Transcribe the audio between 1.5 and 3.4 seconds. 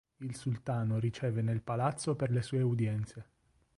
palazzo per le sue udienze.